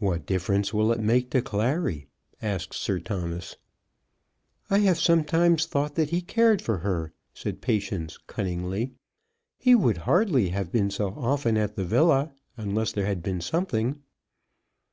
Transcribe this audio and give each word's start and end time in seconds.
"What 0.00 0.26
difference 0.26 0.74
will 0.74 0.90
it 0.90 0.98
make 0.98 1.30
to 1.30 1.40
Clary?" 1.40 2.08
asked 2.42 2.74
Sir 2.74 2.98
Thomas. 2.98 3.54
"I 4.68 4.78
have 4.80 4.98
sometimes 4.98 5.66
thought 5.66 5.94
that 5.94 6.10
he 6.10 6.20
cared 6.20 6.60
for 6.60 6.78
her," 6.78 7.12
said 7.32 7.60
Patience 7.60 8.18
cunningly. 8.26 8.90
"He 9.56 9.76
would 9.76 9.98
hardly 9.98 10.48
have 10.48 10.72
been 10.72 10.90
so 10.90 11.10
often 11.14 11.56
at 11.56 11.76
the 11.76 11.84
villa, 11.84 12.32
unless 12.56 12.90
there 12.90 13.06
had 13.06 13.22
been 13.22 13.40
something." 13.40 14.00